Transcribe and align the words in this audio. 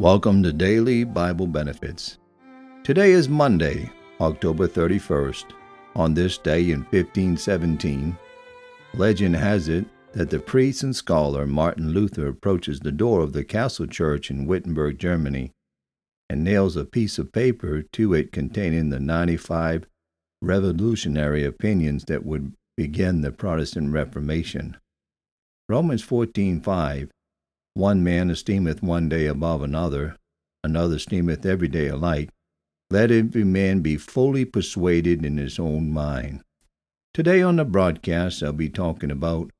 Welcome 0.00 0.42
to 0.42 0.52
Daily 0.52 1.04
Bible 1.04 1.46
Benefits. 1.46 2.18
Today 2.82 3.12
is 3.12 3.28
Monday, 3.28 3.92
October 4.20 4.66
31st. 4.66 5.44
On 5.94 6.12
this 6.12 6.36
day 6.36 6.72
in 6.72 6.80
1517, 6.80 8.18
legend 8.94 9.36
has 9.36 9.68
it 9.68 9.86
that 10.12 10.30
the 10.30 10.40
priest 10.40 10.82
and 10.82 10.96
scholar 10.96 11.46
Martin 11.46 11.92
Luther 11.92 12.26
approaches 12.26 12.80
the 12.80 12.90
door 12.90 13.20
of 13.20 13.32
the 13.32 13.44
castle 13.44 13.86
church 13.86 14.32
in 14.32 14.46
Wittenberg, 14.46 14.98
Germany, 14.98 15.52
and 16.28 16.42
nails 16.42 16.74
a 16.74 16.84
piece 16.84 17.16
of 17.16 17.30
paper 17.30 17.82
to 17.92 18.14
it 18.14 18.32
containing 18.32 18.90
the 18.90 18.98
95 18.98 19.86
revolutionary 20.42 21.44
opinions 21.44 22.04
that 22.06 22.26
would 22.26 22.52
begin 22.76 23.20
the 23.20 23.30
Protestant 23.30 23.92
Reformation. 23.92 24.76
Romans 25.68 26.02
14:5 26.02 27.10
one 27.74 28.04
man 28.04 28.30
esteemeth 28.30 28.82
one 28.82 29.08
day 29.08 29.26
above 29.26 29.60
another, 29.60 30.16
another 30.62 30.96
esteemeth 30.96 31.44
every 31.44 31.68
day 31.68 31.88
alike. 31.88 32.30
Let 32.90 33.10
every 33.10 33.44
man 33.44 33.80
be 33.80 33.96
fully 33.96 34.44
persuaded 34.44 35.24
in 35.24 35.36
his 35.36 35.58
own 35.58 35.92
mind. 35.92 36.42
Today 37.12 37.42
on 37.42 37.56
the 37.56 37.64
broadcast, 37.64 38.42
I'll 38.42 38.52
be 38.52 38.68
talking 38.68 39.10
about 39.10 39.50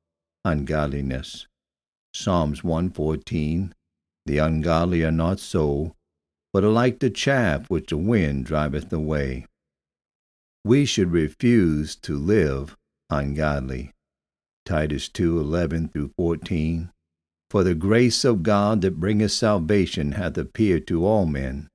ungodliness. 0.45 1.47
Psalms 2.13 2.63
114 2.63 3.73
The 4.25 4.37
ungodly 4.37 5.03
are 5.03 5.11
not 5.11 5.39
so, 5.39 5.95
but 6.53 6.63
are 6.63 6.69
like 6.69 6.99
the 6.99 7.09
chaff 7.09 7.69
which 7.69 7.87
the 7.87 7.97
wind 7.97 8.45
driveth 8.45 8.93
away. 8.93 9.45
We 10.63 10.85
should 10.85 11.11
refuse 11.11 11.95
to 11.97 12.17
live 12.17 12.77
ungodly. 13.09 13.91
Titus 14.65 15.09
2 15.09 15.39
11 15.39 15.89
through 15.89 16.13
14. 16.15 16.91
For 17.49 17.63
the 17.63 17.75
grace 17.75 18.25
of 18.25 18.43
God 18.43 18.81
that 18.81 18.99
bringeth 18.99 19.31
salvation 19.31 20.13
hath 20.13 20.37
appeared 20.37 20.87
to 20.87 21.05
all 21.05 21.25
men, 21.25 21.69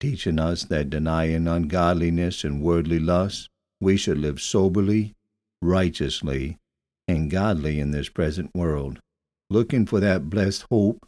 teaching 0.00 0.38
us 0.38 0.64
that 0.64 0.90
denying 0.90 1.46
ungodliness 1.46 2.44
and 2.44 2.60
worldly 2.60 2.98
lusts, 2.98 3.48
we 3.80 3.96
should 3.96 4.18
live 4.18 4.40
soberly, 4.40 5.14
righteously, 5.62 6.58
and 7.06 7.30
godly 7.30 7.78
in 7.78 7.92
this 7.92 8.08
present 8.08 8.50
world, 8.54 8.98
looking 9.48 9.86
for 9.86 10.00
that 10.00 10.28
blessed 10.28 10.66
hope 10.70 11.06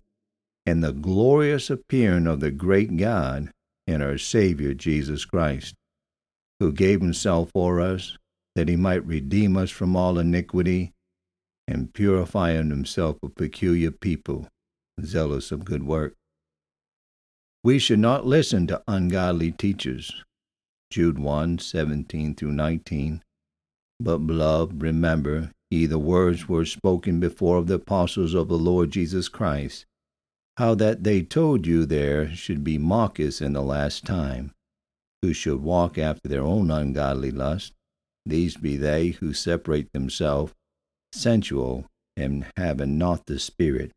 and 0.65 0.83
the 0.85 0.93
glorious 0.93 1.71
appearing 1.71 2.27
of 2.27 2.41
the 2.41 2.51
great 2.51 2.97
God 2.97 3.51
and 3.87 4.03
our 4.03 4.19
Savior 4.19 4.75
Jesus 4.75 5.25
Christ, 5.25 5.75
who 6.61 6.73
gave 6.73 7.01
himself 7.01 7.51
for 7.53 7.81
us, 7.81 8.17
that 8.55 8.69
he 8.69 8.77
might 8.77 9.05
redeem 9.07 9.57
us 9.57 9.71
from 9.71 9.97
all 9.97 10.19
iniquity 10.19 10.93
and 11.69 11.93
purifying 11.93 12.71
himself 12.71 13.19
a 13.23 13.29
peculiar 13.29 13.91
people, 13.91 14.49
zealous 15.05 15.53
of 15.53 15.67
good 15.67 15.83
work. 15.83 16.15
We 17.63 17.79
should 17.79 17.99
not 17.99 18.25
listen 18.25 18.67
to 18.69 18.83
ungodly 18.89 19.53
teachers. 19.53 20.25
Jude 20.91 21.19
1 21.19 21.59
17 21.59 22.35
through 22.35 22.53
19. 22.53 23.23
But, 24.01 24.19
beloved, 24.19 24.83
remember 24.83 25.53
ye 25.71 25.85
the 25.85 25.99
words 25.99 26.49
were 26.49 26.65
spoken 26.65 27.21
before 27.21 27.59
of 27.59 27.67
the 27.67 27.75
apostles 27.75 28.33
of 28.33 28.49
the 28.49 28.57
Lord 28.57 28.91
Jesus 28.91 29.29
Christ, 29.29 29.85
how 30.57 30.75
that 30.77 31.05
they 31.05 31.21
told 31.21 31.67
you 31.67 31.85
there 31.85 32.35
should 32.35 32.65
be 32.65 32.79
mockers 32.79 33.43
in 33.43 33.53
the 33.53 33.63
last 33.63 34.07
time, 34.07 34.53
who 35.21 35.35
should 35.35 35.61
walk 35.61 35.99
after 35.99 36.29
their 36.31 36.43
own 36.43 36.71
ungodly 36.71 37.31
lust. 37.31 37.75
These 38.25 38.57
be 38.57 38.77
they 38.77 39.09
who 39.09 39.35
separate 39.35 39.93
themselves 39.93 40.55
sensual, 41.13 41.87
and 42.17 42.47
having 42.57 42.99
not 42.99 43.27
the 43.27 43.39
Spirit. 43.39 43.93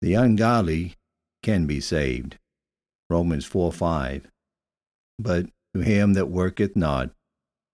The 0.00 0.14
ungodly 0.14 0.94
can 1.42 1.66
be 1.66 1.80
saved. 1.80 2.38
Romans 3.08 3.44
4 3.44 3.72
5. 3.72 4.28
But 5.18 5.46
to 5.74 5.80
him 5.80 6.14
that 6.14 6.30
worketh 6.30 6.74
not, 6.74 7.10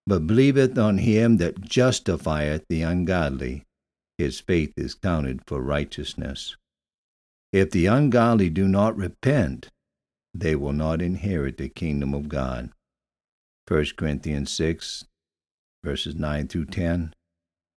but 0.06 0.26
believeth 0.26 0.78
on 0.78 0.98
him 0.98 1.36
that 1.38 1.60
justifieth 1.60 2.64
the 2.69 2.82
ungodly, 2.82 3.64
his 4.19 4.41
faith 4.41 4.72
is 4.76 4.94
counted 4.94 5.42
for 5.46 5.60
righteousness. 5.60 6.56
If 7.52 7.70
the 7.70 7.86
ungodly 7.86 8.50
do 8.50 8.69
not 8.69 8.96
repent, 8.96 9.70
they 10.34 10.54
will 10.54 10.72
not 10.72 11.00
inherit 11.00 11.56
the 11.56 11.69
kingdom 11.69 12.14
of 12.14 12.28
God. 12.28 12.70
1 13.69 13.86
Corinthians 13.96 14.50
6, 14.52 15.04
verses 15.82 16.14
9 16.14 16.48
through 16.48 16.66
10. 16.66 17.14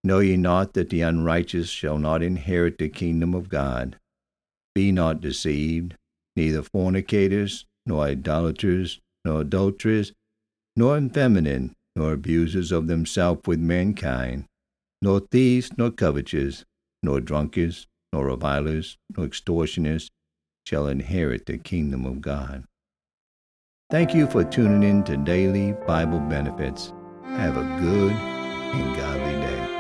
Know 0.04 0.20
ye 0.20 0.38
not 0.38 0.74
that 0.74 0.90
the 0.90 1.02
unrighteous 1.02 1.70
shall 1.70 1.98
not 1.98 2.24
inherit 2.24 2.78
the 2.78 2.90
kingdom 2.90 3.34
of 3.34 3.50
God? 3.50 3.98
Be 4.74 4.92
not 4.92 5.20
deceived, 5.20 5.96
neither 6.36 6.62
fornicators, 6.62 7.66
nor 7.86 8.06
idolaters, 8.06 9.00
nor 9.26 9.42
adulterers, 9.42 10.14
nor 10.76 10.98
effeminate, 10.98 11.72
nor 11.96 12.14
abusers 12.14 12.72
of 12.72 12.88
themselves 12.88 13.42
with 13.46 13.60
mankind, 13.60 14.46
nor 15.02 15.20
thieves, 15.20 15.72
nor 15.78 15.92
covetous, 15.92 16.64
nor 17.04 17.20
drunkards, 17.20 17.88
nor 18.14 18.28
revilers, 18.28 18.98
nor 19.16 19.26
extortioners 19.26 20.10
shall 20.66 20.88
inherit 20.88 21.46
the 21.46 21.58
kingdom 21.58 22.06
of 22.06 22.22
God. 22.22 22.64
Thank 23.90 24.14
you 24.14 24.28
for 24.28 24.44
tuning 24.44 24.84
in 24.84 25.04
to 25.06 25.18
Daily 25.18 25.74
Bible 25.88 26.20
Benefits. 26.20 26.94
Have 27.26 27.58
a 27.58 27.64
good 27.82 28.12
and 28.14 28.96
godly 28.96 29.34
day. 29.42 29.79